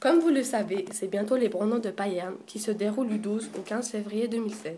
[0.00, 3.48] Comme vous le savez, c'est bientôt les Brandons de Payerne qui se déroulent du 12
[3.58, 4.76] au 15 février 2016.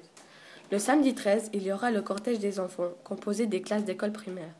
[0.70, 4.52] Le samedi 13, il y aura le cortège des enfants, composé des classes d'école primaire.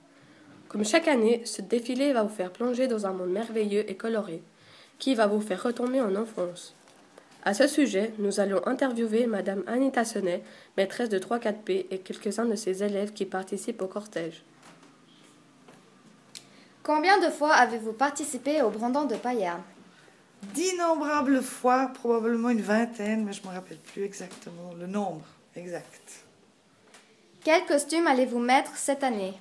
[0.68, 4.42] Comme chaque année, ce défilé va vous faire plonger dans un monde merveilleux et coloré,
[4.98, 6.74] qui va vous faire retomber en enfance.
[7.44, 10.42] À ce sujet, nous allons interviewer Madame Anita Sonnet,
[10.76, 14.42] maîtresse de 3-4P, et quelques-uns de ses élèves qui participent au cortège.
[16.82, 19.62] Combien de fois avez-vous participé au Brandon de Payerne?
[20.54, 25.24] D'innombrables fois, probablement une vingtaine, mais je ne me rappelle plus exactement le nombre
[25.56, 26.24] exact.
[27.44, 29.34] Quel costume allez-vous mettre cette année?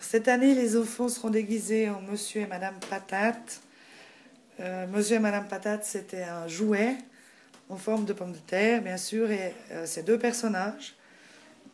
[0.00, 3.60] Cette année, les enfants seront déguisés en Monsieur et Madame Patate.
[4.60, 6.96] Euh, Monsieur et Madame Patate, c'était un jouet
[7.68, 10.94] en forme de pomme de terre, bien sûr, et euh, c'est deux personnages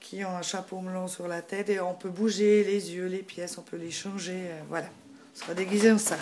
[0.00, 3.22] qui ont un chapeau melon sur la tête et on peut bouger les yeux, les
[3.22, 4.48] pièces, on peut les changer.
[4.50, 4.88] euh, voilà,
[5.34, 6.16] on sera déguisés en ça.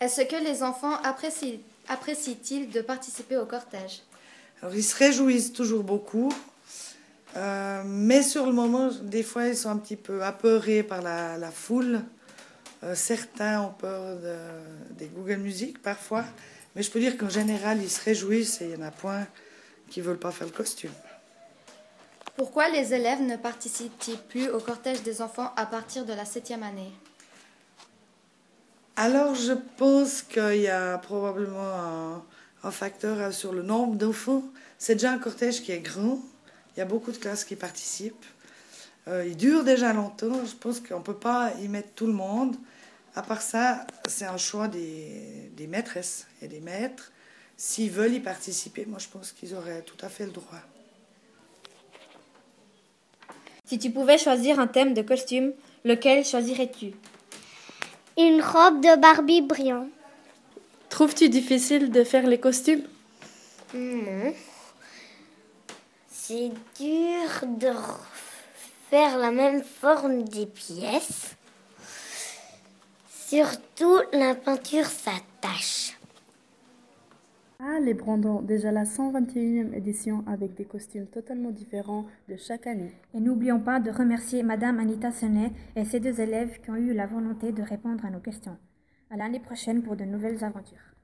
[0.00, 4.02] Est-ce que les enfants apprécient- apprécient-ils de participer au cortège?
[4.60, 6.32] Alors, ils se réjouissent toujours beaucoup,
[7.36, 11.36] euh, mais sur le moment, des fois, ils sont un petit peu apeurés par la,
[11.38, 12.02] la foule.
[12.84, 16.24] Euh, certains ont peur de- des Google Music parfois,
[16.74, 19.26] mais je peux dire qu'en général, ils se réjouissent et il y en a point
[19.90, 20.92] qui veulent pas faire le costume.
[22.36, 26.62] Pourquoi les élèves ne participent-ils plus au cortège des enfants à partir de la septième
[26.62, 26.92] année?
[28.98, 32.22] Alors, je pense qu'il y a probablement
[32.64, 34.42] un, facteur sur le nombre d'enfants.
[34.78, 36.18] C'est déjà un cortège qui est grand.
[36.74, 38.24] Il y a beaucoup de classes qui participent.
[39.06, 40.44] Euh, il dure déjà longtemps.
[40.44, 42.56] Je pense qu'on ne peut pas y mettre tout le monde.
[43.14, 47.12] À part ça, c'est un choix des, des maîtresses et des maîtres.
[47.56, 50.58] S'ils veulent y participer, moi, je pense qu'ils auraient tout à fait le droit.
[53.66, 55.52] Si tu pouvais choisir un thème de costume,
[55.84, 56.94] lequel choisirais-tu?
[58.18, 59.88] Une robe de Barbie brillant.
[60.88, 62.84] Trouves-tu difficile de faire les costumes?
[63.74, 64.32] Non.
[66.08, 66.50] C'est
[66.80, 67.72] dur de
[68.88, 71.34] faire la même forme des pièces.
[73.28, 75.98] Surtout, la peinture s'attache.
[77.58, 82.92] Ah, les Brandons, déjà la 121e édition avec des costumes totalement différents de chaque année.
[83.14, 86.92] Et n'oublions pas de remercier Madame Anita Sonnet et ses deux élèves qui ont eu
[86.92, 88.58] la volonté de répondre à nos questions.
[89.10, 90.95] À l'année prochaine pour de nouvelles aventures.